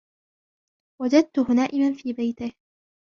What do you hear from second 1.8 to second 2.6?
في بيته.